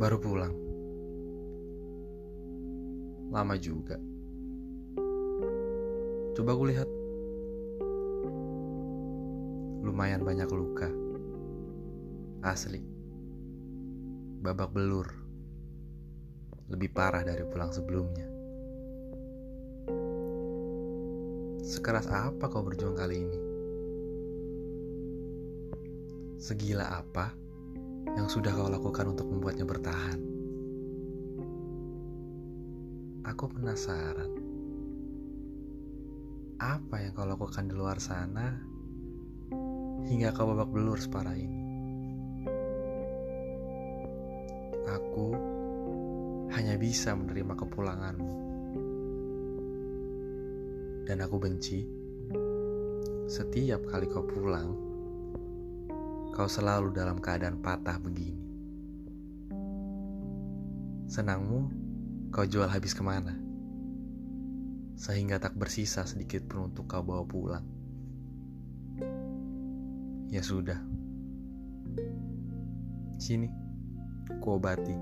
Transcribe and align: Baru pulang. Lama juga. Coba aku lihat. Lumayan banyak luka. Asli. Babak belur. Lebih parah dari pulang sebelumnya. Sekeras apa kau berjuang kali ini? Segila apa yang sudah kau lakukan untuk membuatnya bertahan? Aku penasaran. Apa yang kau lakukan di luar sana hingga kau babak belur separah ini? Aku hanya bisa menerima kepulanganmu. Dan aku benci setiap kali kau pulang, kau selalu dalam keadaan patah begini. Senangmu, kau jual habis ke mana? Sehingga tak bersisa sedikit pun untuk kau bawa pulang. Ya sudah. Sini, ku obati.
Baru 0.00 0.16
pulang. 0.16 0.56
Lama 3.28 3.52
juga. 3.60 4.00
Coba 6.32 6.56
aku 6.56 6.64
lihat. 6.72 6.88
Lumayan 9.84 10.24
banyak 10.24 10.48
luka. 10.48 10.88
Asli. 12.40 12.80
Babak 14.40 14.72
belur. 14.72 15.04
Lebih 16.72 16.96
parah 16.96 17.20
dari 17.20 17.44
pulang 17.44 17.68
sebelumnya. 17.68 18.24
Sekeras 21.60 22.08
apa 22.08 22.48
kau 22.48 22.64
berjuang 22.64 22.96
kali 22.96 23.20
ini? 23.20 23.40
Segila 26.40 26.88
apa 26.88 27.49
yang 28.18 28.26
sudah 28.26 28.50
kau 28.50 28.66
lakukan 28.66 29.14
untuk 29.14 29.26
membuatnya 29.30 29.66
bertahan? 29.66 30.18
Aku 33.26 33.46
penasaran. 33.52 34.32
Apa 36.60 36.96
yang 37.00 37.12
kau 37.14 37.24
lakukan 37.24 37.70
di 37.70 37.74
luar 37.78 37.96
sana 38.02 38.52
hingga 40.04 40.34
kau 40.34 40.50
babak 40.50 40.68
belur 40.74 40.98
separah 40.98 41.36
ini? 41.38 41.60
Aku 44.90 45.26
hanya 46.50 46.74
bisa 46.74 47.14
menerima 47.14 47.54
kepulanganmu. 47.54 48.34
Dan 51.06 51.22
aku 51.22 51.36
benci 51.38 51.86
setiap 53.30 53.86
kali 53.86 54.10
kau 54.10 54.26
pulang, 54.26 54.89
kau 56.40 56.48
selalu 56.48 56.96
dalam 56.96 57.20
keadaan 57.20 57.60
patah 57.60 58.00
begini. 58.00 58.40
Senangmu, 61.04 61.68
kau 62.32 62.48
jual 62.48 62.64
habis 62.64 62.96
ke 62.96 63.04
mana? 63.04 63.36
Sehingga 64.96 65.36
tak 65.36 65.52
bersisa 65.60 66.08
sedikit 66.08 66.48
pun 66.48 66.72
untuk 66.72 66.88
kau 66.88 67.04
bawa 67.04 67.28
pulang. 67.28 67.66
Ya 70.32 70.40
sudah. 70.40 70.80
Sini, 73.20 73.52
ku 74.40 74.56
obati. 74.56 74.96